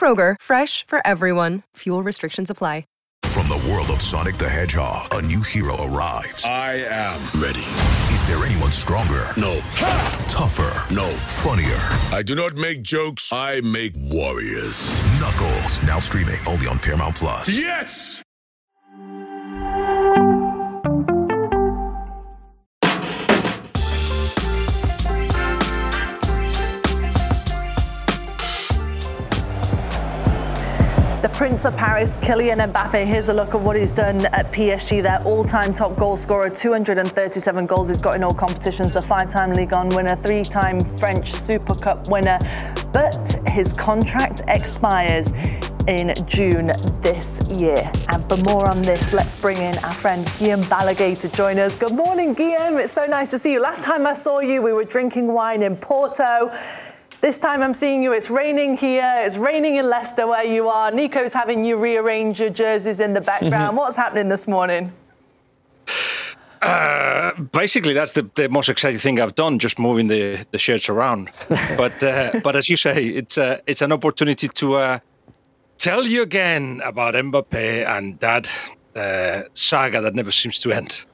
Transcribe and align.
Kroger, 0.00 0.36
fresh 0.40 0.86
for 0.86 1.06
everyone. 1.06 1.62
Fuel 1.76 2.02
restrictions 2.02 2.48
apply. 2.48 2.84
From 3.30 3.48
the 3.48 3.70
world 3.70 3.90
of 3.90 4.02
Sonic 4.02 4.38
the 4.38 4.48
Hedgehog, 4.48 5.14
a 5.14 5.22
new 5.22 5.40
hero 5.40 5.80
arrives. 5.84 6.44
I 6.44 6.84
am 6.90 7.20
ready. 7.40 7.60
Is 8.12 8.26
there 8.26 8.44
anyone 8.44 8.72
stronger? 8.72 9.28
No. 9.36 9.60
Tougher? 10.26 10.92
No. 10.92 11.06
Funnier? 11.28 11.78
I 12.12 12.22
do 12.24 12.34
not 12.34 12.58
make 12.58 12.82
jokes, 12.82 13.32
I 13.32 13.60
make 13.60 13.92
warriors. 13.96 14.96
Knuckles, 15.20 15.80
now 15.84 16.00
streaming 16.00 16.40
only 16.44 16.66
on 16.66 16.80
Paramount 16.80 17.14
Plus. 17.14 17.48
Yes! 17.48 18.20
Prince 31.40 31.64
of 31.64 31.74
Paris, 31.74 32.18
Kylian 32.18 32.58
Mbappe. 32.70 33.06
Here's 33.06 33.30
a 33.30 33.32
look 33.32 33.54
at 33.54 33.62
what 33.62 33.74
he's 33.74 33.92
done 33.92 34.26
at 34.26 34.52
PSG, 34.52 35.02
their 35.02 35.22
all 35.22 35.42
time 35.42 35.72
top 35.72 35.96
goal 35.96 36.18
scorer, 36.18 36.50
237 36.50 37.64
goals 37.64 37.88
he's 37.88 37.98
got 37.98 38.14
in 38.14 38.22
all 38.22 38.34
competitions, 38.34 38.92
the 38.92 39.00
five 39.00 39.30
time 39.30 39.54
Ligue 39.54 39.72
1 39.72 39.88
winner, 39.88 40.14
three 40.14 40.44
time 40.44 40.78
French 40.78 41.32
Super 41.32 41.74
Cup 41.74 42.10
winner. 42.10 42.38
But 42.92 43.40
his 43.48 43.72
contract 43.72 44.42
expires 44.48 45.32
in 45.88 46.12
June 46.26 46.66
this 47.00 47.40
year. 47.58 47.90
And 48.08 48.28
for 48.28 48.36
more 48.44 48.70
on 48.70 48.82
this, 48.82 49.14
let's 49.14 49.40
bring 49.40 49.56
in 49.56 49.78
our 49.78 49.94
friend 49.94 50.26
Guillem 50.26 50.62
Balagué 50.64 51.18
to 51.20 51.28
join 51.30 51.58
us. 51.58 51.74
Good 51.74 51.94
morning, 51.94 52.34
Guillem. 52.34 52.78
It's 52.78 52.92
so 52.92 53.06
nice 53.06 53.30
to 53.30 53.38
see 53.38 53.52
you. 53.52 53.62
Last 53.62 53.82
time 53.82 54.06
I 54.06 54.12
saw 54.12 54.40
you, 54.40 54.60
we 54.60 54.74
were 54.74 54.84
drinking 54.84 55.32
wine 55.32 55.62
in 55.62 55.76
Porto. 55.76 56.52
This 57.20 57.38
time 57.38 57.62
I'm 57.62 57.74
seeing 57.74 58.02
you, 58.02 58.12
it's 58.14 58.30
raining 58.30 58.78
here, 58.78 59.22
it's 59.24 59.36
raining 59.36 59.76
in 59.76 59.90
Leicester 59.90 60.26
where 60.26 60.44
you 60.44 60.70
are. 60.70 60.90
Nico's 60.90 61.34
having 61.34 61.66
you 61.66 61.76
rearrange 61.76 62.40
your 62.40 62.48
jerseys 62.48 62.98
in 62.98 63.12
the 63.12 63.20
background. 63.20 63.76
What's 63.76 63.96
happening 63.96 64.28
this 64.28 64.48
morning? 64.48 64.90
Uh, 66.62 67.32
basically, 67.52 67.92
that's 67.92 68.12
the, 68.12 68.28
the 68.36 68.48
most 68.48 68.70
exciting 68.70 68.98
thing 68.98 69.20
I've 69.20 69.34
done, 69.34 69.58
just 69.58 69.78
moving 69.78 70.06
the, 70.06 70.46
the 70.50 70.58
shirts 70.58 70.88
around. 70.88 71.30
but 71.76 72.02
uh, 72.02 72.40
but 72.42 72.56
as 72.56 72.70
you 72.70 72.76
say, 72.76 73.08
it's 73.08 73.36
uh, 73.36 73.60
it's 73.66 73.82
an 73.82 73.92
opportunity 73.92 74.48
to 74.48 74.74
uh, 74.74 74.98
tell 75.76 76.04
you 76.06 76.22
again 76.22 76.80
about 76.84 77.14
Mbappe 77.14 77.86
and 77.86 78.18
that 78.20 78.50
uh, 78.96 79.42
saga 79.52 80.00
that 80.00 80.14
never 80.14 80.30
seems 80.30 80.58
to 80.60 80.72
end. 80.72 81.04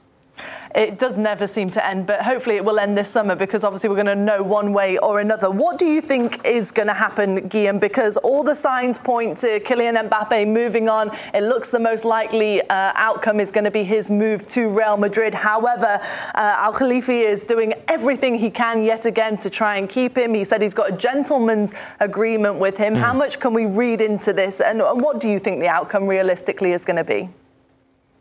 It 0.75 0.99
does 0.99 1.17
never 1.17 1.47
seem 1.47 1.69
to 1.71 1.85
end, 1.85 2.05
but 2.05 2.21
hopefully 2.21 2.55
it 2.55 2.65
will 2.65 2.79
end 2.79 2.97
this 2.97 3.09
summer 3.09 3.35
because 3.35 3.63
obviously 3.63 3.89
we're 3.89 3.95
going 3.95 4.05
to 4.05 4.15
know 4.15 4.43
one 4.43 4.73
way 4.73 4.97
or 4.99 5.19
another. 5.19 5.49
What 5.49 5.79
do 5.79 5.85
you 5.85 6.01
think 6.01 6.45
is 6.45 6.71
going 6.71 6.87
to 6.87 6.93
happen, 6.93 7.49
Guillem? 7.49 7.79
Because 7.79 8.17
all 8.17 8.43
the 8.43 8.53
signs 8.53 8.97
point 8.97 9.39
to 9.39 9.59
Kylian 9.59 10.09
Mbappe 10.09 10.47
moving 10.47 10.89
on. 10.89 11.11
It 11.33 11.41
looks 11.41 11.69
the 11.69 11.79
most 11.79 12.05
likely 12.05 12.61
uh, 12.61 12.91
outcome 12.95 13.39
is 13.39 13.51
going 13.51 13.63
to 13.63 13.71
be 13.71 13.83
his 13.83 14.11
move 14.11 14.45
to 14.47 14.69
Real 14.69 14.97
Madrid. 14.97 15.33
However, 15.33 15.99
uh, 16.35 16.55
Al 16.57 16.73
Khelaifi 16.73 17.23
is 17.23 17.43
doing 17.43 17.73
everything 17.87 18.35
he 18.35 18.49
can 18.49 18.83
yet 18.83 19.05
again 19.05 19.37
to 19.39 19.49
try 19.49 19.77
and 19.77 19.89
keep 19.89 20.17
him. 20.17 20.33
He 20.33 20.43
said 20.43 20.61
he's 20.61 20.73
got 20.73 20.93
a 20.93 20.97
gentleman's 20.97 21.73
agreement 21.99 22.59
with 22.59 22.77
him. 22.77 22.95
Mm. 22.95 22.97
How 22.97 23.13
much 23.13 23.39
can 23.39 23.53
we 23.53 23.65
read 23.65 24.01
into 24.01 24.33
this, 24.33 24.61
and, 24.61 24.81
and 24.81 25.01
what 25.01 25.19
do 25.19 25.29
you 25.29 25.39
think 25.39 25.59
the 25.59 25.67
outcome 25.67 26.05
realistically 26.05 26.73
is 26.73 26.85
going 26.85 26.97
to 26.97 27.03
be? 27.03 27.29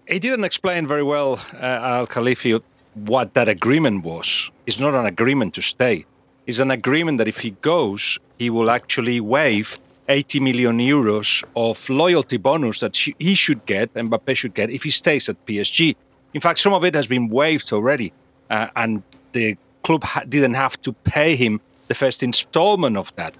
He 0.08 0.20
didn't 0.20 0.44
explain 0.44 0.86
very 0.86 1.02
well, 1.02 1.40
uh, 1.54 1.66
Al 1.98 2.06
Khelaifi, 2.06 2.62
what 2.94 3.34
that 3.34 3.48
agreement 3.48 4.04
was. 4.04 4.50
It's 4.66 4.78
not 4.78 4.94
an 4.94 5.04
agreement 5.04 5.54
to 5.54 5.62
stay. 5.62 6.06
It's 6.46 6.60
an 6.60 6.70
agreement 6.70 7.18
that 7.18 7.26
if 7.26 7.40
he 7.40 7.50
goes, 7.62 8.16
he 8.38 8.48
will 8.48 8.70
actually 8.70 9.20
waive 9.20 9.76
80 10.08 10.38
million 10.38 10.78
euros 10.78 11.42
of 11.56 11.90
loyalty 11.90 12.36
bonus 12.36 12.78
that 12.80 12.96
he 12.96 13.34
should 13.34 13.66
get, 13.66 13.92
Mbappe 13.94 14.36
should 14.36 14.54
get, 14.54 14.70
if 14.70 14.84
he 14.84 14.90
stays 14.90 15.28
at 15.28 15.44
PSG. 15.44 15.96
In 16.34 16.40
fact, 16.40 16.60
some 16.60 16.72
of 16.72 16.84
it 16.84 16.94
has 16.94 17.08
been 17.08 17.28
waived 17.28 17.72
already, 17.72 18.12
uh, 18.50 18.68
and 18.76 19.02
the 19.32 19.56
club 19.82 20.04
ha- 20.04 20.22
didn't 20.28 20.54
have 20.54 20.80
to 20.82 20.92
pay 20.92 21.34
him 21.34 21.60
the 21.88 21.94
first 21.94 22.22
installment 22.22 22.96
of 22.96 23.12
that, 23.16 23.36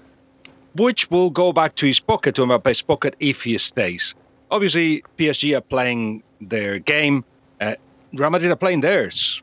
which 0.75 1.09
will 1.09 1.29
go 1.29 1.53
back 1.53 1.75
to 1.75 1.85
his 1.85 2.01
pocket, 2.01 2.35
to 2.35 2.41
Mbappe's 2.41 2.81
pocket, 2.81 3.15
if 3.21 3.43
he 3.43 3.57
stays. 3.57 4.13
Obviously, 4.51 5.01
PSG 5.17 5.55
are 5.55 5.61
playing 5.61 6.23
their 6.41 6.79
game. 6.79 7.23
Uh, 7.61 7.75
Real 8.13 8.29
Madrid 8.29 8.51
are 8.51 8.55
playing 8.55 8.81
theirs. 8.81 9.41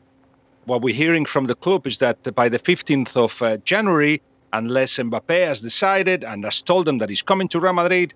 What 0.65 0.81
we're 0.81 0.95
hearing 0.95 1.25
from 1.25 1.45
the 1.45 1.55
club 1.55 1.85
is 1.85 1.99
that 1.99 2.33
by 2.35 2.49
the 2.49 2.57
15th 2.57 3.15
of 3.15 3.41
uh, 3.41 3.57
January, 3.57 4.21
unless 4.53 4.97
Mbappe 4.97 5.45
has 5.45 5.61
decided 5.61 6.23
and 6.23 6.43
has 6.43 6.61
told 6.61 6.85
them 6.85 6.97
that 6.99 7.09
he's 7.09 7.21
coming 7.21 7.47
to 7.49 7.59
Real 7.59 7.73
Madrid, 7.73 8.13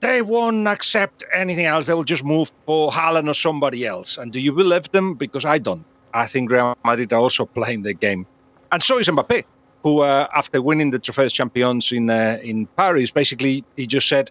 they 0.00 0.22
won't 0.22 0.66
accept 0.66 1.24
anything 1.34 1.66
else. 1.66 1.86
They 1.86 1.94
will 1.94 2.04
just 2.04 2.24
move 2.24 2.52
for 2.66 2.90
Haaland 2.90 3.28
or 3.28 3.34
somebody 3.34 3.86
else. 3.86 4.18
And 4.18 4.32
do 4.32 4.40
you 4.40 4.52
believe 4.52 4.90
them? 4.92 5.14
Because 5.14 5.44
I 5.44 5.58
don't. 5.58 5.84
I 6.12 6.26
think 6.26 6.50
Real 6.50 6.76
Madrid 6.84 7.12
are 7.12 7.20
also 7.20 7.44
playing 7.58 7.82
their 7.82 7.94
game. 7.94 8.26
And 8.72 8.82
so 8.82 8.98
is 8.98 9.08
Mbappe, 9.08 9.44
who, 9.82 10.00
uh, 10.00 10.26
after 10.34 10.60
winning 10.62 10.90
the 10.90 10.98
Trophée 10.98 11.24
des 11.24 11.30
Champions 11.30 11.92
in 11.92 12.10
uh, 12.10 12.38
in 12.42 12.66
Paris, 12.76 13.10
basically 13.10 13.64
he 13.76 13.86
just 13.86 14.08
said, 14.08 14.30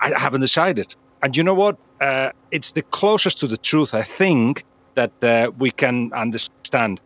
"I 0.00 0.18
haven't 0.18 0.40
decided." 0.40 0.94
And 1.22 1.36
you 1.36 1.42
know 1.42 1.54
what? 1.54 1.76
Uh, 2.00 2.30
it's 2.50 2.72
the 2.72 2.82
closest 2.82 3.38
to 3.40 3.46
the 3.46 3.56
truth, 3.56 3.94
I 3.94 4.02
think, 4.02 4.64
that 4.94 5.12
uh, 5.22 5.50
we 5.58 5.70
can 5.70 6.12
understand. 6.12 7.00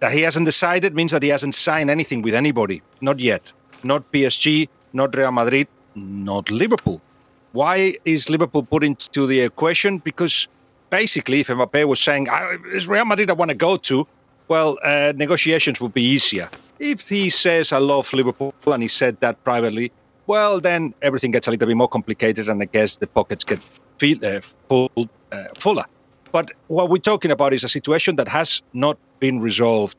That 0.00 0.12
he 0.12 0.22
hasn't 0.22 0.46
decided 0.46 0.94
means 0.94 1.12
that 1.12 1.22
he 1.22 1.28
hasn't 1.28 1.54
signed 1.54 1.90
anything 1.90 2.22
with 2.22 2.34
anybody. 2.34 2.82
Not 3.00 3.20
yet. 3.20 3.52
Not 3.84 4.10
PSG, 4.12 4.68
not 4.92 5.16
Real 5.16 5.32
Madrid, 5.32 5.68
not 5.94 6.50
Liverpool. 6.50 7.00
Why 7.52 7.96
is 8.04 8.30
Liverpool 8.30 8.62
put 8.62 8.82
into 8.84 9.26
the 9.26 9.40
equation? 9.40 9.98
Because 9.98 10.48
basically, 10.90 11.40
if 11.40 11.48
Mbappe 11.48 11.84
was 11.84 12.00
saying, 12.00 12.28
is 12.72 12.88
Real 12.88 13.04
Madrid 13.04 13.30
I 13.30 13.34
want 13.34 13.50
to 13.50 13.56
go 13.56 13.76
to, 13.76 14.06
well, 14.48 14.78
uh, 14.82 15.12
negotiations 15.16 15.80
would 15.80 15.92
be 15.92 16.02
easier. 16.02 16.48
If 16.78 17.08
he 17.08 17.30
says, 17.30 17.72
I 17.72 17.78
love 17.78 18.12
Liverpool, 18.12 18.54
and 18.66 18.82
he 18.82 18.88
said 18.88 19.18
that 19.20 19.42
privately, 19.44 19.92
well, 20.26 20.60
then 20.60 20.94
everything 21.02 21.30
gets 21.30 21.46
a 21.46 21.50
little 21.50 21.66
bit 21.66 21.76
more 21.76 21.88
complicated, 21.88 22.48
and 22.48 22.62
I 22.62 22.66
guess 22.66 22.96
the 22.96 23.06
pockets 23.06 23.44
get 23.44 23.60
fill, 23.98 24.24
uh, 24.24 24.40
full, 24.68 24.90
uh, 25.32 25.44
fuller. 25.54 25.84
But 26.32 26.50
what 26.68 26.88
we're 26.88 26.96
talking 26.96 27.30
about 27.30 27.52
is 27.52 27.62
a 27.62 27.68
situation 27.68 28.16
that 28.16 28.28
has 28.28 28.62
not 28.72 28.98
been 29.20 29.40
resolved, 29.40 29.96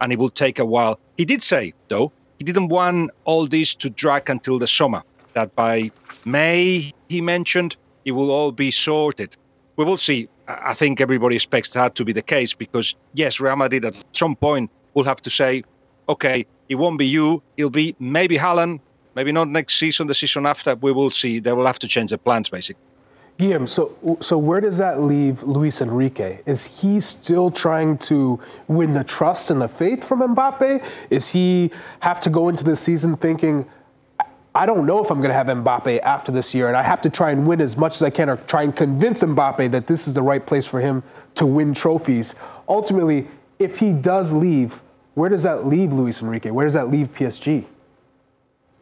and 0.00 0.12
it 0.12 0.18
will 0.18 0.30
take 0.30 0.58
a 0.58 0.64
while. 0.64 0.98
He 1.16 1.24
did 1.24 1.42
say, 1.42 1.74
though, 1.88 2.12
he 2.38 2.44
didn't 2.44 2.68
want 2.68 3.10
all 3.24 3.46
this 3.46 3.74
to 3.76 3.90
drag 3.90 4.30
until 4.30 4.58
the 4.58 4.66
summer. 4.66 5.02
That 5.34 5.54
by 5.56 5.90
May, 6.24 6.92
he 7.08 7.20
mentioned, 7.20 7.76
it 8.04 8.12
will 8.12 8.30
all 8.30 8.52
be 8.52 8.70
sorted. 8.70 9.36
We 9.76 9.84
will 9.84 9.96
see. 9.96 10.28
I 10.48 10.74
think 10.74 11.00
everybody 11.00 11.36
expects 11.36 11.70
that 11.70 11.94
to 11.94 12.04
be 12.04 12.12
the 12.12 12.22
case 12.22 12.52
because, 12.52 12.94
yes, 13.14 13.40
Real 13.40 13.56
Madrid 13.56 13.84
at 13.84 13.94
some 14.12 14.36
point 14.36 14.70
will 14.94 15.04
have 15.04 15.22
to 15.22 15.30
say, 15.30 15.62
okay, 16.08 16.44
it 16.68 16.74
won't 16.76 16.98
be 16.98 17.06
you, 17.06 17.42
it'll 17.56 17.70
be 17.70 17.94
maybe 17.98 18.36
Haaland, 18.36 18.80
maybe 19.14 19.32
not 19.32 19.48
next 19.48 19.78
season, 19.78 20.06
the 20.06 20.14
season 20.14 20.46
after. 20.46 20.74
We 20.76 20.92
will 20.92 21.10
see. 21.10 21.38
They 21.38 21.52
will 21.52 21.66
have 21.66 21.78
to 21.80 21.88
change 21.88 22.10
the 22.10 22.18
plans, 22.18 22.48
basically. 22.48 22.82
Guillem, 23.38 23.66
so 23.66 24.18
so 24.20 24.38
where 24.38 24.60
does 24.60 24.78
that 24.78 25.00
leave 25.00 25.42
Luis 25.42 25.80
Enrique? 25.80 26.40
Is 26.46 26.80
he 26.80 27.00
still 27.00 27.50
trying 27.50 27.98
to 27.98 28.38
win 28.68 28.92
the 28.92 29.02
trust 29.02 29.50
and 29.50 29.60
the 29.60 29.68
faith 29.68 30.04
from 30.04 30.20
Mbappe? 30.20 30.84
Is 31.10 31.32
he 31.32 31.70
have 32.00 32.20
to 32.20 32.30
go 32.30 32.48
into 32.48 32.62
the 32.62 32.76
season 32.76 33.16
thinking, 33.16 33.66
I 34.54 34.66
don't 34.66 34.84
know 34.84 35.02
if 35.02 35.10
I'm 35.10 35.18
going 35.18 35.30
to 35.30 35.34
have 35.34 35.46
Mbappe 35.46 36.00
after 36.02 36.30
this 36.30 36.54
year, 36.54 36.68
and 36.68 36.76
I 36.76 36.82
have 36.82 37.00
to 37.02 37.10
try 37.10 37.30
and 37.30 37.46
win 37.46 37.60
as 37.60 37.76
much 37.76 37.96
as 37.96 38.02
I 38.02 38.10
can 38.10 38.28
or 38.28 38.36
try 38.36 38.62
and 38.62 38.76
convince 38.76 39.22
Mbappe 39.22 39.70
that 39.70 39.86
this 39.86 40.06
is 40.06 40.14
the 40.14 40.22
right 40.22 40.46
place 40.46 40.66
for 40.66 40.80
him 40.80 41.02
to 41.36 41.46
win 41.46 41.72
trophies. 41.72 42.34
Ultimately, 42.68 43.26
if 43.58 43.78
he 43.78 43.92
does 43.92 44.32
leave, 44.32 44.82
where 45.14 45.30
does 45.30 45.42
that 45.44 45.66
leave 45.66 45.92
Luis 45.92 46.22
Enrique? 46.22 46.50
Where 46.50 46.66
does 46.66 46.74
that 46.74 46.90
leave 46.90 47.14
PSG? 47.14 47.64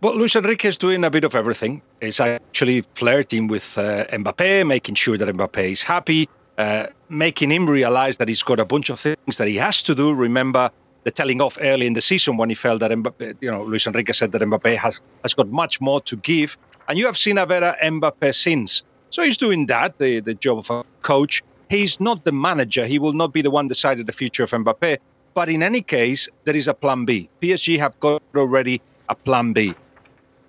Well, 0.02 0.16
Luis 0.16 0.34
Enrique 0.34 0.66
is 0.66 0.78
doing 0.78 1.04
a 1.04 1.10
bit 1.10 1.24
of 1.24 1.34
everything. 1.34 1.82
He's 2.00 2.20
actually 2.20 2.80
flirting 2.94 3.48
with 3.48 3.76
uh, 3.76 4.06
Mbappe, 4.06 4.66
making 4.66 4.94
sure 4.94 5.18
that 5.18 5.28
Mbappe 5.28 5.58
is 5.58 5.82
happy, 5.82 6.26
uh, 6.56 6.86
making 7.10 7.50
him 7.50 7.68
realize 7.68 8.16
that 8.16 8.26
he's 8.26 8.42
got 8.42 8.58
a 8.60 8.64
bunch 8.64 8.88
of 8.88 8.98
things 8.98 9.36
that 9.36 9.46
he 9.46 9.56
has 9.56 9.82
to 9.82 9.94
do. 9.94 10.14
Remember 10.14 10.70
the 11.04 11.10
telling 11.10 11.42
off 11.42 11.58
early 11.60 11.86
in 11.86 11.92
the 11.92 12.00
season 12.00 12.38
when 12.38 12.48
he 12.48 12.54
felt 12.54 12.80
that 12.80 12.90
Mbappe, 12.92 13.36
you 13.42 13.50
know, 13.50 13.62
Luis 13.62 13.86
Enrique 13.86 14.14
said 14.14 14.32
that 14.32 14.40
Mbappe 14.40 14.74
has, 14.74 15.02
has 15.20 15.34
got 15.34 15.48
much 15.48 15.82
more 15.82 16.00
to 16.00 16.16
give. 16.16 16.56
And 16.88 16.98
you 16.98 17.04
have 17.04 17.18
seen 17.18 17.36
a 17.36 17.46
better 17.46 17.76
Mbappe 17.82 18.34
since. 18.34 18.82
So 19.10 19.22
he's 19.22 19.36
doing 19.36 19.66
that, 19.66 19.98
the, 19.98 20.20
the 20.20 20.32
job 20.32 20.60
of 20.60 20.70
a 20.70 20.82
coach. 21.02 21.42
He's 21.68 22.00
not 22.00 22.24
the 22.24 22.32
manager. 22.32 22.86
He 22.86 22.98
will 22.98 23.12
not 23.12 23.34
be 23.34 23.42
the 23.42 23.50
one 23.50 23.68
deciding 23.68 24.06
the 24.06 24.12
future 24.12 24.44
of 24.44 24.50
Mbappe. 24.50 24.96
But 25.34 25.50
in 25.50 25.62
any 25.62 25.82
case, 25.82 26.26
there 26.44 26.56
is 26.56 26.68
a 26.68 26.74
plan 26.74 27.04
B. 27.04 27.28
PSG 27.42 27.78
have 27.78 28.00
got 28.00 28.22
already 28.34 28.80
a 29.10 29.14
plan 29.14 29.52
B 29.52 29.74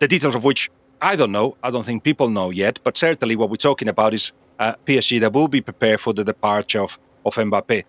the 0.02 0.08
details 0.08 0.34
of 0.34 0.44
which 0.44 0.70
I 1.02 1.16
don't 1.16 1.32
know. 1.32 1.56
I 1.64 1.70
don't 1.72 1.86
think 1.86 2.04
people 2.04 2.30
know 2.30 2.50
yet. 2.50 2.80
But 2.84 2.98
certainly, 2.98 3.36
what 3.36 3.50
we're 3.50 3.56
talking 3.56 3.88
about 3.88 4.14
is 4.14 4.32
uh, 4.60 4.74
PSG 4.86 5.20
that 5.22 5.32
will 5.34 5.48
be 5.48 5.62
prepared 5.62 6.02
for 6.02 6.12
the 6.12 6.24
departure 6.24 6.82
of, 6.82 7.00
of 7.26 7.36
Mbappe. 7.36 7.84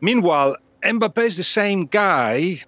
Meanwhile, 0.00 0.56
Mbappe 0.82 1.26
is 1.26 1.36
the 1.36 1.42
same 1.42 1.84
guy 1.86 2.58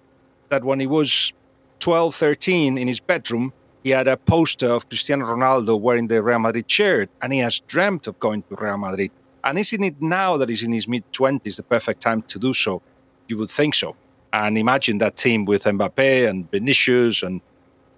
that 0.49 0.63
when 0.63 0.79
he 0.79 0.85
was 0.85 1.33
12, 1.79 2.13
13 2.13 2.77
in 2.77 2.87
his 2.87 2.99
bedroom, 2.99 3.51
he 3.83 3.89
had 3.89 4.07
a 4.07 4.15
poster 4.15 4.69
of 4.69 4.87
Cristiano 4.87 5.25
Ronaldo 5.25 5.79
wearing 5.79 6.07
the 6.07 6.21
Real 6.21 6.39
Madrid 6.39 6.69
shirt, 6.69 7.09
and 7.21 7.33
he 7.33 7.39
has 7.39 7.59
dreamt 7.61 8.07
of 8.07 8.19
going 8.19 8.43
to 8.43 8.55
Real 8.55 8.77
Madrid. 8.77 9.11
And 9.43 9.57
isn't 9.57 9.83
it 9.83 10.01
now 10.01 10.37
that 10.37 10.49
he's 10.49 10.63
in 10.63 10.71
his 10.71 10.87
mid 10.87 11.03
20s 11.13 11.57
the 11.57 11.63
perfect 11.63 11.99
time 12.01 12.21
to 12.23 12.37
do 12.37 12.53
so? 12.53 12.81
You 13.27 13.37
would 13.39 13.49
think 13.49 13.73
so. 13.73 13.95
And 14.31 14.57
imagine 14.57 14.99
that 14.99 15.15
team 15.15 15.45
with 15.45 15.63
Mbappe 15.63 16.29
and 16.29 16.49
Vinicius 16.51 17.23
and 17.23 17.41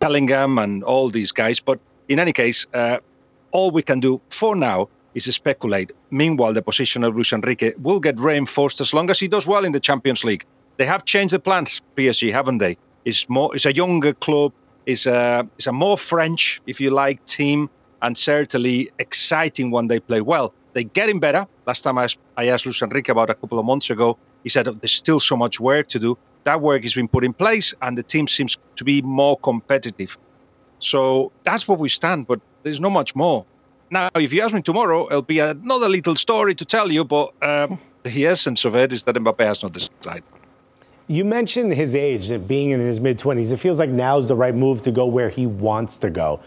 Bellingham 0.05 0.59
and 0.59 0.83
all 0.83 1.09
these 1.09 1.31
guys. 1.31 1.59
But 1.59 1.79
in 2.09 2.19
any 2.19 2.31
case, 2.31 2.67
uh, 2.75 2.99
all 3.51 3.71
we 3.71 3.81
can 3.81 3.99
do 3.99 4.21
for 4.29 4.55
now 4.55 4.87
is 5.15 5.23
speculate. 5.33 5.91
Meanwhile, 6.11 6.53
the 6.53 6.61
position 6.61 7.03
of 7.03 7.15
Luis 7.15 7.33
Enrique 7.33 7.73
will 7.79 7.99
get 7.99 8.19
reinforced 8.19 8.79
as 8.81 8.93
long 8.93 9.09
as 9.09 9.19
he 9.19 9.27
does 9.27 9.47
well 9.47 9.65
in 9.65 9.71
the 9.71 9.79
Champions 9.79 10.23
League. 10.23 10.45
They 10.77 10.85
have 10.85 11.05
changed 11.05 11.33
the 11.33 11.39
plans, 11.39 11.81
PSG, 11.97 12.31
haven't 12.31 12.59
they? 12.59 12.77
It's 13.05 13.27
more, 13.29 13.49
it's 13.55 13.65
a 13.65 13.73
younger 13.73 14.13
club. 14.13 14.53
It's 14.85 15.07
a, 15.07 15.47
it's 15.57 15.65
a 15.65 15.73
more 15.73 15.97
French, 15.97 16.61
if 16.67 16.79
you 16.79 16.91
like, 16.91 17.25
team, 17.25 17.67
and 18.03 18.15
certainly 18.15 18.91
exciting 18.99 19.71
when 19.71 19.87
they 19.87 19.99
play 19.99 20.21
well. 20.21 20.53
They're 20.73 20.83
getting 20.83 21.19
better. 21.19 21.47
Last 21.65 21.81
time 21.81 21.97
I, 21.97 22.07
I 22.37 22.49
asked 22.49 22.67
Luis 22.67 22.79
Enrique 22.83 23.11
about 23.11 23.31
a 23.31 23.33
couple 23.33 23.57
of 23.57 23.65
months 23.65 23.89
ago, 23.89 24.19
he 24.43 24.49
said 24.49 24.65
there's 24.65 24.91
still 24.91 25.19
so 25.19 25.35
much 25.35 25.59
work 25.59 25.87
to 25.87 25.97
do 25.97 26.15
that 26.45 26.61
work 26.61 26.83
has 26.83 26.93
been 26.93 27.07
put 27.07 27.25
in 27.25 27.33
place 27.33 27.73
and 27.81 27.97
the 27.97 28.03
team 28.03 28.27
seems 28.27 28.57
to 28.77 28.83
be 28.83 29.01
more 29.01 29.37
competitive. 29.37 30.17
So 30.79 31.31
that's 31.43 31.67
where 31.67 31.77
we 31.77 31.89
stand, 31.89 32.27
but 32.27 32.39
there's 32.63 32.79
not 32.79 32.91
much 32.91 33.15
more. 33.15 33.45
Now, 33.91 34.09
if 34.15 34.31
you 34.31 34.41
ask 34.41 34.53
me 34.53 34.61
tomorrow, 34.61 35.07
it'll 35.07 35.21
be 35.21 35.39
another 35.39 35.89
little 35.89 36.15
story 36.15 36.55
to 36.55 36.65
tell 36.65 36.91
you, 36.91 37.03
but 37.03 37.33
um, 37.43 37.79
the 38.03 38.25
essence 38.25 38.63
of 38.65 38.75
it 38.75 38.93
is 38.93 39.03
that 39.03 39.15
Mbappe 39.15 39.45
has 39.45 39.61
not 39.61 39.73
decided. 39.73 40.23
You 41.07 41.25
mentioned 41.25 41.73
his 41.73 41.95
age, 41.95 42.29
being 42.47 42.71
in 42.71 42.79
his 42.79 42.99
mid 42.99 43.19
20s. 43.19 43.51
It 43.51 43.57
feels 43.57 43.77
like 43.77 43.89
now 43.89 44.17
is 44.17 44.27
the 44.27 44.35
right 44.35 44.55
move 44.55 44.81
to 44.83 44.91
go 44.91 45.05
where 45.05 45.29
he 45.29 45.45
wants 45.45 45.97
to 45.99 46.09
go. 46.09 46.39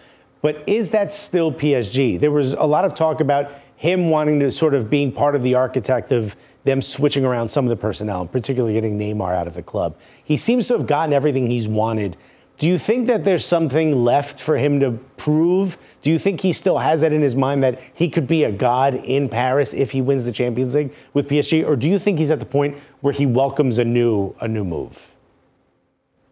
But 0.43 0.65
is 0.69 0.91
that 0.91 1.13
still 1.13 1.53
PSG? 1.53 2.19
There 2.19 2.31
was 2.31 2.55
a 2.55 2.65
lot 2.65 2.85
of 2.85 2.95
talk 2.95 3.21
about 3.21 3.53
him 3.77 4.11
wanting 4.11 4.41
to 4.41 4.51
sort 4.51 4.75
of 4.75 4.91
being 4.91 5.13
part 5.13 5.37
of 5.37 5.43
the 5.45 5.55
architect 5.55 6.11
of 6.11 6.35
them 6.69 6.83
switching 6.83 7.25
around 7.25 7.49
some 7.49 7.65
of 7.65 7.71
the 7.71 7.77
personnel, 7.77 8.27
particularly 8.27 8.75
getting 8.75 8.99
Neymar 8.99 9.35
out 9.35 9.47
of 9.47 9.55
the 9.55 9.63
club. 9.63 9.97
He 10.23 10.37
seems 10.37 10.67
to 10.69 10.75
have 10.75 10.87
gotten 10.87 11.13
everything 11.13 11.51
he's 11.51 11.67
wanted. 11.67 12.17
Do 12.59 12.67
you 12.67 12.77
think 12.77 13.07
that 13.07 13.25
there's 13.25 13.45
something 13.45 14.05
left 14.05 14.41
for 14.41 14.59
him 14.59 14.81
to 14.81 14.93
prove? 15.17 15.79
Do 16.03 16.11
you 16.11 16.19
think 16.19 16.41
he 16.41 16.53
still 16.53 16.79
has 16.79 17.01
that 17.01 17.13
in 17.13 17.23
his 17.23 17.37
mind 17.37 17.63
that 17.63 17.81
he 17.95 18.09
could 18.09 18.27
be 18.27 18.45
a 18.45 18.53
god 18.53 18.95
in 18.95 19.29
Paris 19.29 19.73
if 19.73 19.93
he 19.93 20.03
wins 20.03 20.25
the 20.25 20.33
Champions 20.33 20.75
League 20.75 20.93
with 21.15 21.29
PSG, 21.29 21.67
or 21.67 21.77
do 21.77 21.89
you 21.89 21.99
think 21.99 22.19
he's 22.19 22.31
at 22.31 22.41
the 22.41 22.47
point 22.47 22.77
where 23.01 23.13
he 23.13 23.27
welcomes 23.27 23.79
a 23.79 23.85
new 23.85 24.35
a 24.41 24.49
new 24.49 24.65
move? 24.65 25.13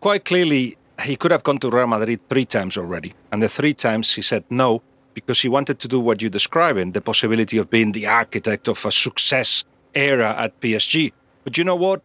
Quite 0.01 0.25
clearly, 0.25 0.77
he 1.03 1.17
could 1.17 1.31
have 1.31 1.45
gone 1.45 1.59
to 1.61 1.71
Real 1.71 1.87
Madrid 1.87 2.21
three 2.29 2.45
times 2.45 2.77
already, 2.77 3.15
and 3.31 3.43
the 3.43 3.49
three 3.49 3.75
times 3.75 4.13
he 4.13 4.23
said 4.23 4.45
no 4.51 4.83
because 5.15 5.41
he 5.41 5.49
wanted 5.49 5.79
to 5.79 5.89
do 5.89 5.99
what 5.99 6.21
you 6.21 6.29
describe 6.29 6.77
in 6.77 6.93
the 6.93 7.01
possibility 7.01 7.57
of 7.57 7.71
being 7.71 7.93
the 7.93 8.07
architect 8.07 8.69
of 8.69 8.85
a 8.85 8.93
success 8.93 9.65
era 9.95 10.35
at 10.39 10.61
PSG. 10.61 11.13
But 11.45 11.57
you 11.57 11.65
know 11.65 11.77
what? 11.77 12.03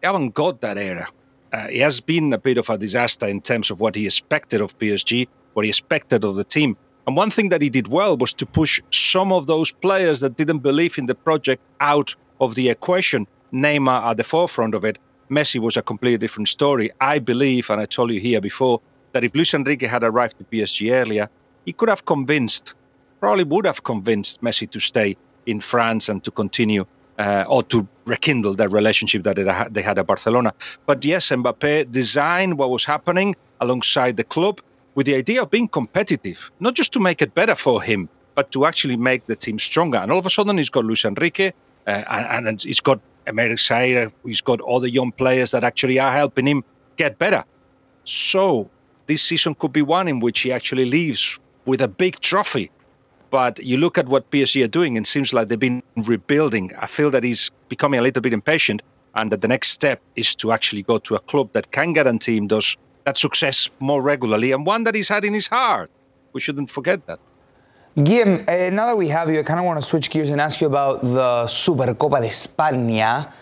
He 0.00 0.06
haven't 0.06 0.34
got 0.34 0.60
that 0.60 0.78
era. 0.78 1.08
Uh, 1.52 1.68
he 1.68 1.78
has 1.78 2.00
been 2.00 2.32
a 2.32 2.38
bit 2.38 2.58
of 2.58 2.68
a 2.70 2.78
disaster 2.78 3.26
in 3.26 3.40
terms 3.40 3.70
of 3.70 3.80
what 3.80 3.94
he 3.94 4.06
expected 4.06 4.60
of 4.60 4.78
PSG, 4.78 5.26
what 5.54 5.64
he 5.64 5.70
expected 5.70 6.24
of 6.24 6.36
the 6.36 6.44
team. 6.44 6.76
And 7.06 7.16
one 7.16 7.30
thing 7.30 7.48
that 7.48 7.62
he 7.62 7.70
did 7.70 7.88
well 7.88 8.16
was 8.16 8.34
to 8.34 8.44
push 8.46 8.82
some 8.90 9.32
of 9.32 9.46
those 9.46 9.70
players 9.70 10.20
that 10.20 10.36
didn't 10.36 10.58
believe 10.58 10.98
in 10.98 11.06
the 11.06 11.14
project 11.14 11.62
out 11.80 12.14
of 12.40 12.54
the 12.54 12.68
equation. 12.68 13.26
Neymar 13.52 14.04
at 14.04 14.18
the 14.18 14.24
forefront 14.24 14.74
of 14.74 14.84
it. 14.84 14.98
Messi 15.30 15.58
was 15.58 15.76
a 15.76 15.82
completely 15.82 16.18
different 16.18 16.48
story. 16.48 16.90
I 17.00 17.18
believe, 17.18 17.70
and 17.70 17.80
I 17.80 17.86
told 17.86 18.10
you 18.10 18.20
here 18.20 18.40
before, 18.40 18.80
that 19.12 19.24
if 19.24 19.34
Luis 19.34 19.54
Enrique 19.54 19.86
had 19.86 20.04
arrived 20.04 20.38
to 20.38 20.44
PSG 20.44 20.92
earlier, 20.92 21.28
he 21.64 21.72
could 21.72 21.88
have 21.88 22.04
convinced, 22.04 22.74
probably 23.20 23.44
would 23.44 23.66
have 23.66 23.84
convinced 23.84 24.42
Messi 24.42 24.70
to 24.70 24.80
stay 24.80 25.16
in 25.46 25.60
France 25.60 26.08
and 26.08 26.22
to 26.24 26.30
continue 26.30 26.84
uh, 27.18 27.44
or 27.48 27.62
to 27.64 27.86
rekindle 28.04 28.54
that 28.54 28.70
relationship 28.70 29.22
that 29.24 29.36
they 29.70 29.82
had 29.82 29.98
at 29.98 30.06
Barcelona. 30.06 30.52
But 30.86 31.04
yes, 31.04 31.28
Mbappe 31.28 31.90
designed 31.90 32.58
what 32.58 32.70
was 32.70 32.84
happening 32.84 33.34
alongside 33.60 34.16
the 34.16 34.24
club 34.24 34.60
with 34.94 35.06
the 35.06 35.14
idea 35.14 35.42
of 35.42 35.50
being 35.50 35.68
competitive, 35.68 36.50
not 36.60 36.74
just 36.74 36.92
to 36.92 37.00
make 37.00 37.20
it 37.22 37.34
better 37.34 37.54
for 37.54 37.82
him, 37.82 38.08
but 38.34 38.50
to 38.52 38.66
actually 38.66 38.96
make 38.96 39.26
the 39.26 39.36
team 39.36 39.58
stronger. 39.58 39.98
And 39.98 40.10
all 40.12 40.18
of 40.18 40.26
a 40.26 40.30
sudden, 40.30 40.58
he's 40.58 40.70
got 40.70 40.84
Luis 40.84 41.04
Enrique, 41.04 41.52
uh, 41.86 41.90
and, 41.90 42.48
and 42.48 42.62
he's 42.62 42.80
got 42.80 43.00
Emerick 43.26 43.58
Sayer, 43.58 44.10
he's 44.24 44.40
got 44.40 44.60
all 44.60 44.80
the 44.80 44.90
young 44.90 45.12
players 45.12 45.50
that 45.50 45.64
actually 45.64 45.98
are 45.98 46.12
helping 46.12 46.46
him 46.46 46.64
get 46.96 47.18
better. 47.18 47.44
So 48.04 48.70
this 49.06 49.22
season 49.22 49.54
could 49.54 49.72
be 49.72 49.82
one 49.82 50.08
in 50.08 50.20
which 50.20 50.40
he 50.40 50.52
actually 50.52 50.86
leaves 50.86 51.38
with 51.66 51.82
a 51.82 51.88
big 51.88 52.20
trophy 52.20 52.70
but 53.30 53.58
you 53.58 53.76
look 53.76 53.98
at 53.98 54.06
what 54.08 54.30
PSG 54.30 54.64
are 54.64 54.68
doing, 54.68 54.96
and 54.96 55.04
it 55.04 55.08
seems 55.08 55.32
like 55.32 55.48
they've 55.48 55.58
been 55.58 55.82
rebuilding. 55.96 56.72
I 56.78 56.86
feel 56.86 57.10
that 57.10 57.24
he's 57.24 57.50
becoming 57.68 58.00
a 58.00 58.02
little 58.02 58.22
bit 58.22 58.32
impatient, 58.32 58.82
and 59.14 59.30
that 59.32 59.40
the 59.40 59.48
next 59.48 59.70
step 59.70 60.00
is 60.16 60.34
to 60.36 60.52
actually 60.52 60.82
go 60.82 60.98
to 60.98 61.14
a 61.14 61.20
club 61.20 61.52
that 61.52 61.70
can 61.70 61.92
guarantee 61.92 62.36
him 62.36 62.48
those 62.48 62.76
that 63.04 63.16
success 63.16 63.70
more 63.80 64.02
regularly, 64.02 64.52
and 64.52 64.66
one 64.66 64.84
that 64.84 64.94
he's 64.94 65.08
had 65.08 65.24
in 65.24 65.32
his 65.32 65.46
heart. 65.46 65.90
We 66.34 66.40
shouldn't 66.40 66.70
forget 66.70 67.06
that. 67.06 67.18
Guillem, 67.96 68.48
uh, 68.48 68.70
now 68.70 68.86
that 68.86 68.96
we 68.96 69.08
have 69.08 69.28
you, 69.30 69.40
I 69.40 69.42
kind 69.42 69.58
of 69.58 69.66
want 69.66 69.80
to 69.80 69.86
switch 69.86 70.10
gears 70.10 70.30
and 70.30 70.40
ask 70.40 70.60
you 70.60 70.66
about 70.66 71.02
the 71.02 71.46
Supercopa 71.46 72.20
de 72.20 72.28
España 72.28 73.32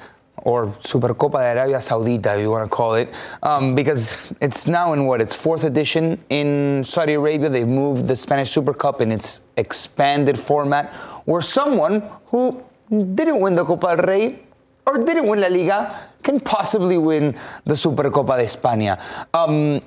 or 0.46 0.68
Supercopa 0.84 1.38
de 1.38 1.58
Arabia 1.58 1.78
Saudita, 1.78 2.36
if 2.36 2.40
you 2.40 2.50
want 2.52 2.70
to 2.70 2.74
call 2.74 2.94
it, 2.94 3.12
um, 3.42 3.74
because 3.74 4.32
it's 4.40 4.68
now 4.68 4.92
in 4.92 5.04
what 5.04 5.20
its 5.20 5.34
fourth 5.34 5.64
edition 5.64 6.22
in 6.30 6.84
Saudi 6.84 7.14
Arabia. 7.14 7.48
They've 7.50 7.66
moved 7.66 8.06
the 8.06 8.14
Spanish 8.14 8.52
Super 8.52 8.72
Cup 8.72 9.00
in 9.00 9.10
its 9.10 9.40
expanded 9.56 10.38
format, 10.38 10.92
where 11.24 11.42
someone 11.42 12.00
who 12.26 12.62
didn't 12.88 13.40
win 13.40 13.56
the 13.56 13.64
Copa 13.64 13.96
del 13.96 14.06
Rey 14.06 14.38
or 14.86 15.04
didn't 15.04 15.26
win 15.26 15.40
La 15.40 15.48
Liga 15.48 16.10
can 16.22 16.38
possibly 16.38 16.96
win 16.96 17.36
the 17.64 17.74
Supercopa 17.74 18.38
de 18.38 18.44
España. 18.44 19.00
Um, 19.34 19.82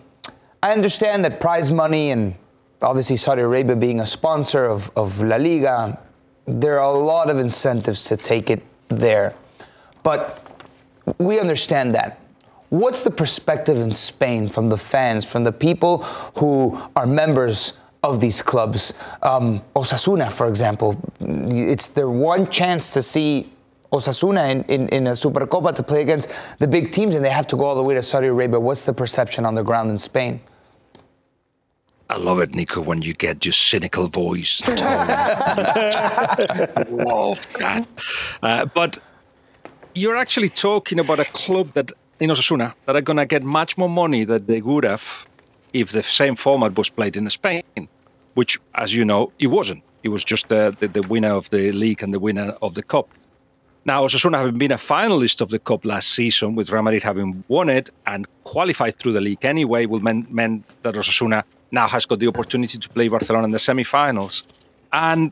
I 0.61 0.73
understand 0.73 1.23
that 1.23 1.39
prize 1.39 1.71
money 1.71 2.11
and 2.11 2.35
obviously 2.81 3.15
Saudi 3.15 3.43
Arabia 3.43 3.77
being 3.77 4.01
a 4.01 4.05
sponsor 4.05 4.65
of, 4.65 4.91
of 4.97 5.21
La 5.21 5.37
Liga, 5.37 5.97
there 6.45 6.81
are 6.81 6.93
a 6.93 6.99
lot 6.99 7.29
of 7.29 7.39
incentives 7.39 8.03
to 8.05 8.17
take 8.17 8.49
it 8.49 8.61
there. 8.89 9.33
But 10.03 10.48
we 11.17 11.39
understand 11.39 11.95
that. 11.95 12.19
What's 12.69 13.01
the 13.01 13.11
perspective 13.11 13.77
in 13.77 13.91
Spain 13.93 14.47
from 14.47 14.69
the 14.69 14.77
fans, 14.77 15.25
from 15.25 15.43
the 15.43 15.51
people 15.51 16.03
who 16.35 16.79
are 16.95 17.07
members 17.07 17.73
of 18.03 18.19
these 18.19 18.41
clubs? 18.43 18.93
Um, 19.23 19.61
Osasuna, 19.75 20.31
for 20.31 20.47
example, 20.47 20.95
it's 21.19 21.87
their 21.87 22.09
one 22.09 22.49
chance 22.51 22.91
to 22.91 23.01
see 23.01 23.51
Osasuna 23.91 24.51
in, 24.51 24.63
in, 24.65 24.87
in, 24.89 25.07
a 25.07 25.13
Supercopa 25.13 25.75
to 25.75 25.81
play 25.81 26.01
against 26.01 26.29
the 26.59 26.67
big 26.67 26.91
teams, 26.91 27.15
and 27.15 27.25
they 27.25 27.31
have 27.31 27.47
to 27.47 27.55
go 27.55 27.63
all 27.65 27.75
the 27.75 27.81
way 27.81 27.95
to 27.95 28.03
Saudi 28.03 28.27
Arabia. 28.27 28.59
What's 28.59 28.83
the 28.83 28.93
perception 28.93 29.45
on 29.45 29.55
the 29.55 29.63
ground 29.63 29.89
in 29.89 29.97
Spain? 29.97 30.39
I 32.11 32.17
love 32.17 32.39
it, 32.39 32.53
Nico, 32.53 32.81
when 32.81 33.01
you 33.01 33.13
get 33.13 33.45
your 33.45 33.53
cynical 33.53 34.07
voice. 34.07 34.61
love 34.67 34.79
that. 37.57 37.87
Uh, 38.41 38.65
but 38.65 38.99
you're 39.99 40.15
actually 40.15 40.49
talking 40.49 40.99
about 40.99 41.19
a 41.19 41.29
club 41.33 41.73
that 41.73 41.91
in 42.19 42.29
Osasuna 42.29 42.73
that 42.85 42.95
are 42.95 43.01
going 43.01 43.17
to 43.17 43.25
get 43.25 43.43
much 43.43 43.77
more 43.77 43.89
money 43.89 44.23
than 44.23 44.45
they 44.45 44.61
would 44.61 44.83
have 44.83 45.27
if 45.73 45.91
the 45.91 46.03
same 46.03 46.35
format 46.35 46.77
was 46.77 46.89
played 46.89 47.15
in 47.17 47.29
Spain, 47.29 47.63
which, 48.33 48.59
as 48.75 48.93
you 48.93 49.03
know, 49.03 49.31
it 49.39 49.47
wasn't. 49.47 49.83
It 50.03 50.09
was 50.09 50.23
just 50.23 50.47
the, 50.47 50.75
the, 50.79 50.87
the 50.87 51.01
winner 51.07 51.33
of 51.33 51.49
the 51.49 51.71
league 51.73 52.01
and 52.01 52.13
the 52.13 52.19
winner 52.19 52.55
of 52.61 52.75
the 52.75 52.83
cup. 52.83 53.09
Now, 53.85 54.05
Osasuna 54.05 54.37
having 54.37 54.57
been 54.57 54.71
a 54.71 54.77
finalist 54.77 55.41
of 55.41 55.49
the 55.49 55.59
cup 55.59 55.83
last 55.83 56.13
season, 56.13 56.55
with 56.55 56.71
Real 56.71 56.83
Madrid 56.83 57.03
having 57.03 57.43
won 57.47 57.69
it 57.69 57.89
and 58.05 58.27
qualified 58.43 58.95
through 58.97 59.13
the 59.13 59.21
league 59.21 59.43
anyway, 59.43 59.85
will 59.85 59.99
mean, 59.99 60.27
mean 60.29 60.63
that 60.83 60.95
Osasuna 60.95 61.43
now 61.71 61.87
has 61.87 62.05
got 62.05 62.19
the 62.19 62.27
opportunity 62.27 62.77
to 62.77 62.89
play 62.89 63.07
Barcelona 63.09 63.45
in 63.45 63.51
the 63.51 63.59
semi-finals. 63.59 64.43
And 64.93 65.31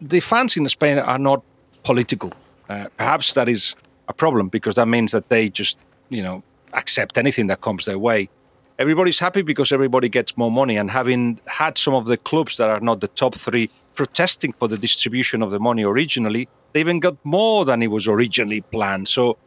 the 0.00 0.20
fans 0.20 0.56
in 0.56 0.68
Spain 0.68 0.98
are 0.98 1.18
not 1.18 1.42
political. 1.84 2.32
Uh, 2.68 2.86
perhaps 2.96 3.34
that 3.34 3.48
is 3.48 3.76
a 4.08 4.12
problem 4.12 4.48
because 4.48 4.74
that 4.74 4.86
means 4.86 5.12
that 5.12 5.28
they 5.28 5.48
just, 5.48 5.76
you 6.08 6.22
know, 6.22 6.42
accept 6.72 7.18
anything 7.18 7.46
that 7.48 7.60
comes 7.60 7.84
their 7.84 7.98
way. 7.98 8.28
Everybody's 8.78 9.18
happy 9.18 9.42
because 9.42 9.70
everybody 9.70 10.08
gets 10.08 10.36
more 10.36 10.50
money. 10.50 10.76
And 10.76 10.90
having 10.90 11.38
had 11.46 11.78
some 11.78 11.94
of 11.94 12.06
the 12.06 12.16
clubs 12.16 12.56
that 12.56 12.68
are 12.68 12.80
not 12.80 13.00
the 13.00 13.08
top 13.08 13.34
three 13.34 13.70
protesting 13.94 14.52
for 14.58 14.66
the 14.66 14.76
distribution 14.76 15.42
of 15.42 15.50
the 15.50 15.60
money 15.60 15.84
originally, 15.84 16.48
they 16.72 16.80
even 16.80 16.98
got 16.98 17.16
more 17.24 17.64
than 17.64 17.82
it 17.82 17.90
was 17.90 18.08
originally 18.08 18.62
planned. 18.72 19.08
So 19.08 19.38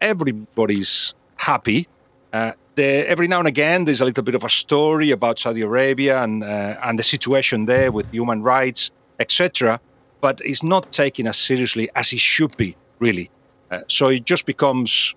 everybody's 0.00 1.14
happy. 1.36 1.88
Uh, 2.32 2.52
the, 2.74 3.08
every 3.08 3.26
now 3.26 3.38
and 3.38 3.48
again, 3.48 3.86
there's 3.86 4.00
a 4.00 4.04
little 4.04 4.22
bit 4.22 4.34
of 4.34 4.44
a 4.44 4.50
story 4.50 5.10
about 5.10 5.38
Saudi 5.38 5.62
Arabia 5.62 6.22
and 6.22 6.44
uh, 6.44 6.76
and 6.82 6.98
the 6.98 7.02
situation 7.02 7.64
there 7.64 7.90
with 7.90 8.06
human 8.12 8.42
rights, 8.42 8.90
etc. 9.18 9.80
But 10.20 10.40
it's 10.44 10.62
not 10.62 10.92
taken 10.92 11.26
as 11.26 11.36
seriously 11.36 11.88
as 11.94 12.12
it 12.12 12.20
should 12.20 12.56
be, 12.56 12.76
really. 12.98 13.30
Uh, 13.70 13.80
so 13.86 14.08
it 14.08 14.24
just 14.24 14.46
becomes 14.46 15.14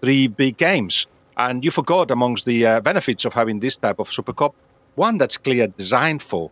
three 0.00 0.26
big 0.28 0.56
games, 0.56 1.06
and 1.36 1.64
you 1.64 1.70
forgot 1.70 2.10
amongst 2.10 2.46
the 2.46 2.66
uh, 2.66 2.80
benefits 2.80 3.24
of 3.24 3.32
having 3.32 3.60
this 3.60 3.76
type 3.76 3.98
of 3.98 4.12
Super 4.12 4.32
Cup, 4.32 4.54
one 4.96 5.18
that's 5.18 5.36
clear 5.36 5.66
designed 5.66 6.22
for 6.22 6.50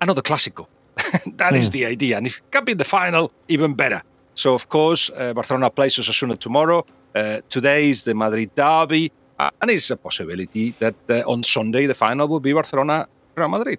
another 0.00 0.22
Clásico. 0.22 0.66
That 1.36 1.52
mm. 1.54 1.58
is 1.58 1.68
hmm. 1.68 1.72
the 1.72 1.86
idea, 1.86 2.16
and 2.18 2.26
if 2.26 2.38
it 2.38 2.50
can 2.50 2.64
be 2.64 2.74
the 2.74 2.84
final, 2.84 3.32
even 3.48 3.74
better. 3.74 4.02
So 4.34 4.54
of 4.54 4.68
course, 4.68 5.10
uh, 5.16 5.32
Barcelona 5.32 5.70
plays 5.70 5.96
Osasuna 5.96 6.38
tomorrow. 6.38 6.84
Uh, 7.14 7.40
today 7.48 7.90
is 7.90 8.04
the 8.04 8.14
Madrid 8.14 8.54
derby 8.54 9.12
and 9.60 9.70
it's 9.70 9.90
a 9.90 9.96
possibility 9.96 10.74
that 10.78 10.94
uh, 11.08 11.22
on 11.26 11.42
Sunday 11.42 11.86
the 11.86 11.94
final 11.94 12.28
will 12.28 12.40
be 12.40 12.52
Barcelona 12.52 13.08
Real 13.34 13.48
Madrid. 13.48 13.78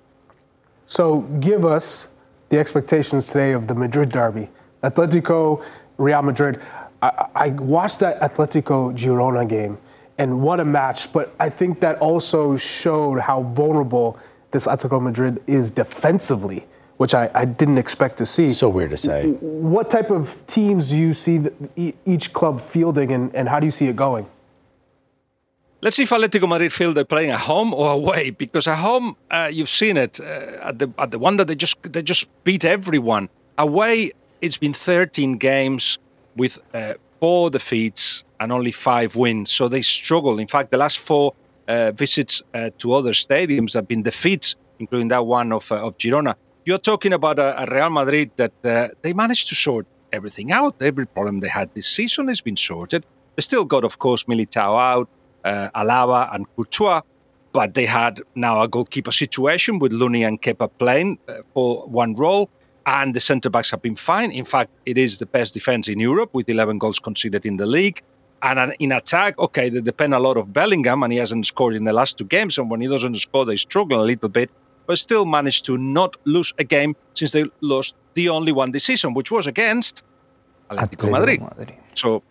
So 0.88 1.22
give 1.39 1.65
us 1.65 2.10
the 2.53 2.60
expectations 2.60 3.25
today 3.25 3.53
of 3.53 3.65
the 3.65 3.74
Madrid 3.74 4.10
derby, 4.10 4.48
Atletico 4.83 5.63
Real 5.98 6.22
Madrid. 6.22 6.62
I, 7.01 7.27
I 7.33 7.50
watched 7.50 8.00
that 8.01 8.22
Atletico 8.22 8.95
Girona 8.95 9.50
game, 9.50 9.79
and 10.19 10.39
what 10.39 10.60
a 10.60 10.65
match! 10.65 11.12
But 11.12 11.33
I 11.39 11.50
think 11.50 11.79
that 11.79 11.98
also 11.98 12.55
showed 12.55 13.19
how 13.19 13.41
vulnerable 13.41 14.19
this 14.51 14.67
Atletico 14.67 15.01
Madrid 15.01 15.41
is 15.48 15.72
defensively 15.72 16.67
which 16.98 17.15
I, 17.15 17.29
I, 17.33 17.45
didn't 17.45 17.79
expect 17.79 18.17
to 18.17 18.25
see. 18.25 18.51
So 18.51 18.69
weird 18.69 18.91
to 18.91 18.98
say. 18.98 19.31
What 19.31 19.89
type 19.89 20.12
of 20.12 20.45
teams 20.45 20.89
do 20.89 20.95
you 20.95 21.15
see 21.15 21.48
each 22.05 22.31
club 22.33 22.62
fielding, 22.62 23.12
and, 23.12 23.36
and 23.36 23.50
how 23.50 23.60
do 23.60 23.65
you 23.65 23.72
see 23.72 23.88
it 23.88 23.95
going? 23.95 24.27
Let's 25.84 25.98
see 25.98 26.04
if 26.04 26.12
Atletico 26.12 26.48
Madrid 26.48 26.72
feel 26.72 26.94
they're 26.94 27.04
playing 27.04 27.32
at 27.32 27.42
home 27.42 27.74
or 27.74 27.92
away. 27.92 28.30
Because 28.30 28.68
at 28.68 28.78
home, 28.78 29.18
uh, 29.32 29.50
you've 29.52 29.68
seen 29.68 29.98
it 29.98 30.18
uh, 30.18 30.70
at 30.70 30.80
the 30.80 30.90
at 30.98 31.12
the 31.12 31.20
one 31.20 31.36
that 31.36 31.50
they 31.50 31.56
just 31.56 31.75
they 31.84 32.02
just 32.02 32.30
beat 32.46 32.63
everyone. 32.63 33.28
Away, 33.58 34.13
it's 34.40 34.58
been 34.58 34.74
13 34.74 35.36
games 35.36 36.00
with 36.38 36.58
uh, 36.74 36.94
four 37.20 37.50
defeats 37.50 38.24
and 38.40 38.54
only 38.54 38.72
five 38.72 39.18
wins. 39.18 39.52
So 39.52 39.68
they 39.68 39.82
struggle. 39.82 40.40
In 40.40 40.48
fact, 40.48 40.72
the 40.72 40.78
last 40.78 41.00
four 41.00 41.34
uh, 41.68 41.92
visits 41.92 42.42
uh, 42.54 42.70
to 42.78 42.94
other 42.94 43.12
stadiums 43.12 43.74
have 43.74 43.86
been 43.86 44.04
defeats, 44.04 44.56
including 44.80 45.10
that 45.10 45.25
one 45.25 45.52
of 45.52 45.70
uh, 45.70 45.86
of 45.86 45.98
Girona. 45.98 46.36
You're 46.66 46.78
talking 46.92 47.12
about 47.12 47.40
a, 47.40 47.62
a 47.62 47.66
Real 47.66 47.90
Madrid 47.90 48.32
that 48.38 48.54
they 49.02 49.12
managed 49.12 49.50
to 49.50 49.56
sort 49.56 49.86
everything 50.13 50.54
out. 50.54 50.82
Every 50.82 51.08
problem 51.08 51.42
they 51.42 51.50
had 51.50 51.74
this 51.74 51.90
season 51.90 52.30
has 52.30 52.40
been 52.40 52.56
sorted. 52.56 53.06
They 53.36 53.42
still 53.42 53.66
got, 53.66 53.84
of 53.84 54.00
course, 54.00 54.24
Militao 54.24 54.80
out 54.80 55.10
uh, 55.43 55.69
Alaba 55.75 56.33
and 56.33 56.45
Courtois, 56.55 57.01
but 57.51 57.73
they 57.73 57.85
had 57.85 58.21
now 58.35 58.62
a 58.62 58.67
goalkeeper 58.67 59.12
situation 59.12 59.79
with 59.79 59.91
Lunin 59.91 60.27
and 60.27 60.41
Kepa 60.41 60.69
playing 60.77 61.19
uh, 61.27 61.41
for 61.53 61.88
one 61.88 62.15
role, 62.15 62.50
and 62.85 63.13
the 63.13 63.19
centre 63.19 63.50
backs 63.50 63.71
have 63.71 63.81
been 63.81 63.95
fine. 63.95 64.31
In 64.31 64.45
fact, 64.45 64.71
it 64.85 64.97
is 64.97 65.19
the 65.19 65.25
best 65.25 65.53
defence 65.53 65.88
in 65.88 66.00
Europe 66.00 66.29
with 66.33 66.50
11 66.50 66.79
goals 66.79 67.00
conceded 67.00 67.45
in 67.45 67.57
the 67.57 67.65
league. 67.65 68.01
And 68.41 68.75
in 68.79 68.91
attack, 68.91 69.39
okay, 69.39 69.69
they 69.69 69.79
depend 69.79 70.13
a 70.13 70.19
lot 70.19 70.35
of 70.35 70.51
Bellingham, 70.51 71.01
and 71.03 71.13
he 71.13 71.19
hasn't 71.19 71.45
scored 71.45 71.75
in 71.75 71.85
the 71.85 71.93
last 71.93 72.17
two 72.17 72.25
games. 72.25 72.57
And 72.57 72.69
when 72.69 72.81
he 72.81 72.88
doesn't 72.88 73.15
score, 73.15 73.45
they 73.45 73.55
struggle 73.55 74.01
a 74.01 74.03
little 74.03 74.27
bit, 74.27 74.51
but 74.85 75.00
still 75.00 75.25
managed 75.25 75.63
to 75.65 75.77
not 75.77 76.17
lose 76.25 76.53
a 76.57 76.65
game 76.65 76.93
since 77.13 77.31
they 77.31 77.45
lost 77.62 77.95
the 78.15 78.27
only 78.27 78.51
one 78.51 78.71
this 78.71 78.83
season, 78.83 79.13
which 79.13 79.31
was 79.31 79.47
against 79.47 80.03
Atletico 80.69 81.09
Madrid. 81.09 81.41
Madrid. 81.41 81.73
So 81.93 82.21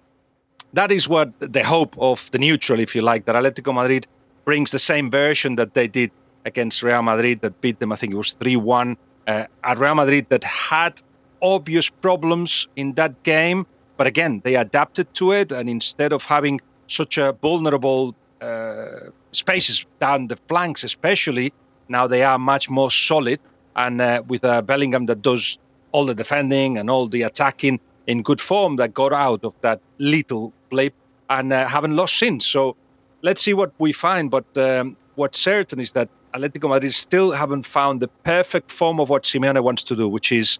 that 0.72 0.90
is 0.90 1.08
what 1.08 1.32
the 1.38 1.62
hope 1.62 1.96
of 1.98 2.30
the 2.30 2.38
neutral, 2.38 2.80
if 2.80 2.94
you 2.94 3.02
like, 3.02 3.24
that 3.26 3.34
Atletico 3.34 3.74
Madrid 3.74 4.06
brings 4.44 4.70
the 4.70 4.78
same 4.78 5.10
version 5.10 5.56
that 5.56 5.74
they 5.74 5.86
did 5.86 6.10
against 6.44 6.82
Real 6.82 7.02
Madrid 7.02 7.40
that 7.42 7.60
beat 7.60 7.78
them, 7.78 7.92
I 7.92 7.96
think 7.96 8.12
it 8.12 8.16
was 8.16 8.32
3 8.32 8.56
1. 8.56 8.96
Uh, 9.26 9.44
at 9.62 9.78
Real 9.78 9.94
Madrid 9.94 10.26
that 10.30 10.42
had 10.42 11.00
obvious 11.40 11.88
problems 11.88 12.66
in 12.74 12.94
that 12.94 13.22
game, 13.22 13.66
but 13.96 14.06
again, 14.06 14.40
they 14.44 14.56
adapted 14.56 15.12
to 15.14 15.32
it. 15.32 15.52
And 15.52 15.68
instead 15.68 16.12
of 16.12 16.24
having 16.24 16.60
such 16.88 17.18
a 17.18 17.32
vulnerable 17.40 18.14
uh, 18.40 19.10
spaces 19.32 19.86
down 20.00 20.26
the 20.26 20.36
flanks, 20.48 20.82
especially, 20.82 21.52
now 21.88 22.06
they 22.06 22.24
are 22.24 22.38
much 22.38 22.68
more 22.68 22.90
solid. 22.90 23.38
And 23.76 24.00
uh, 24.00 24.22
with 24.26 24.44
uh, 24.44 24.62
Bellingham 24.62 25.06
that 25.06 25.22
does 25.22 25.58
all 25.92 26.06
the 26.06 26.14
defending 26.14 26.78
and 26.78 26.90
all 26.90 27.06
the 27.06 27.22
attacking 27.22 27.78
in 28.06 28.22
good 28.22 28.40
form, 28.40 28.76
that 28.76 28.94
got 28.94 29.12
out 29.12 29.44
of 29.44 29.54
that 29.60 29.80
little 29.98 30.52
blip 30.72 30.94
and 31.30 31.52
uh, 31.52 31.68
haven't 31.68 31.94
lost 31.94 32.18
since. 32.18 32.44
So 32.46 32.74
let's 33.22 33.40
see 33.40 33.54
what 33.54 33.72
we 33.78 33.92
find. 33.92 34.30
But 34.30 34.46
um, 34.56 34.96
what's 35.14 35.38
certain 35.38 35.78
is 35.78 35.92
that 35.92 36.08
Atletico 36.34 36.68
Madrid 36.68 36.94
still 36.94 37.30
haven't 37.30 37.64
found 37.64 38.00
the 38.00 38.08
perfect 38.24 38.72
form 38.72 38.98
of 38.98 39.08
what 39.08 39.22
Simeone 39.22 39.62
wants 39.62 39.84
to 39.84 39.94
do, 39.94 40.08
which 40.08 40.32
is 40.32 40.58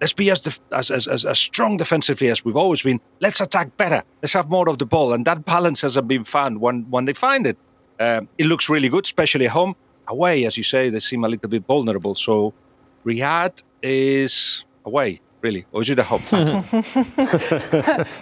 let's 0.00 0.12
be 0.12 0.30
as, 0.30 0.40
def- 0.40 0.60
as, 0.72 0.90
as, 0.90 1.06
as, 1.08 1.24
as, 1.24 1.38
strong 1.38 1.76
defensively 1.76 2.28
as 2.28 2.44
we've 2.44 2.56
always 2.56 2.82
been. 2.82 3.00
Let's 3.20 3.40
attack 3.40 3.76
better. 3.76 4.02
Let's 4.22 4.32
have 4.32 4.48
more 4.48 4.68
of 4.68 4.78
the 4.78 4.86
ball. 4.86 5.12
And 5.12 5.24
that 5.26 5.44
balance 5.44 5.82
hasn't 5.82 6.08
been 6.08 6.24
found 6.24 6.60
when, 6.60 6.86
when 6.88 7.04
they 7.04 7.14
find 7.14 7.46
it. 7.46 7.58
Um, 8.00 8.28
it 8.38 8.46
looks 8.46 8.68
really 8.68 8.88
good, 8.88 9.04
especially 9.04 9.46
at 9.46 9.52
home. 9.52 9.74
Away, 10.06 10.46
as 10.46 10.56
you 10.56 10.62
say, 10.62 10.88
they 10.88 11.00
seem 11.00 11.24
a 11.24 11.28
little 11.28 11.50
bit 11.50 11.66
vulnerable. 11.66 12.14
So 12.14 12.54
Riyadh 13.04 13.62
is 13.82 14.64
away 14.86 15.20
really, 15.40 15.66
or 15.72 15.82
is 15.82 15.90
it 15.90 15.98
a 15.98 16.02
hope? 16.02 16.22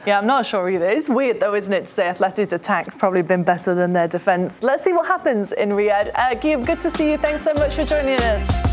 yeah, 0.07 0.19
I'm 0.19 0.27
not 0.27 0.47
sure 0.47 0.69
either. 0.71 0.87
It's 0.87 1.09
weird 1.09 1.41
though, 1.41 1.55
isn't 1.55 1.73
it? 1.73 1.87
Today, 1.87 2.13
Atleti's 2.15 2.53
attack 2.53 2.99
probably 2.99 3.23
been 3.23 3.45
better 3.45 3.75
than 3.75 3.93
their 3.93 4.09
defence. 4.09 4.63
Let's 4.63 4.83
see 4.85 4.93
what 4.93 5.07
happens 5.07 5.53
in 5.53 5.71
Riyadh. 5.71 6.11
Uh, 6.15 6.31
Guillem, 6.35 6.65
good 6.67 6.81
to 6.83 6.91
see 6.91 7.13
you. 7.13 7.19
Thanks 7.19 7.43
so 7.43 7.53
much 7.55 7.75
for 7.75 7.85
joining 7.85 8.21
us. 8.21 8.66